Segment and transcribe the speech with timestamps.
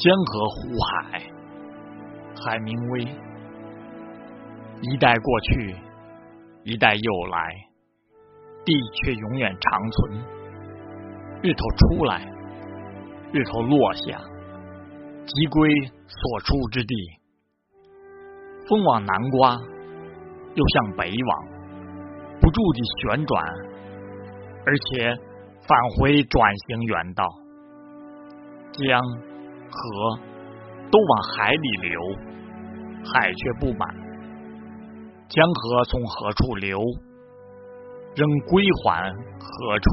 [0.00, 1.20] 江河湖海，
[2.42, 3.00] 海明威。
[4.80, 5.76] 一代过去，
[6.64, 7.54] 一代又来，
[8.64, 10.24] 地却永远长存。
[11.42, 12.24] 日头出来，
[13.30, 14.18] 日头落下，
[15.26, 15.70] 即归
[16.06, 16.94] 所出之地。
[18.70, 19.54] 风往南刮，
[20.54, 21.46] 又向北往，
[22.40, 23.44] 不住地旋转，
[24.64, 25.14] 而且
[25.68, 27.22] 返回转型原道。
[28.72, 28.98] 江
[29.70, 30.18] 河
[30.90, 32.00] 都往海里流，
[33.04, 33.88] 海却不满。
[35.28, 36.78] 江河从何处流，
[38.16, 39.90] 仍归还何处？